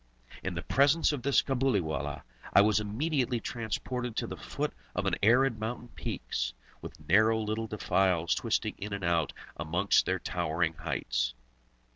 In 0.41 0.55
the 0.55 0.63
presence 0.63 1.11
of 1.11 1.21
this 1.21 1.43
Cabuliwallah, 1.43 2.23
I 2.53 2.61
was 2.61 2.79
immediately 2.79 3.39
transported 3.39 4.15
to 4.15 4.25
the 4.25 4.35
foot 4.35 4.73
of 4.95 5.07
arid 5.21 5.59
mountain 5.59 5.89
peaks, 5.89 6.53
with 6.81 7.07
narrow 7.07 7.37
little 7.39 7.67
defiles 7.67 8.33
twisting 8.33 8.73
in 8.79 8.93
and 8.93 9.03
out 9.03 9.31
amongst 9.59 10.07
their 10.07 10.17
towering 10.17 10.73
heights. 10.73 11.35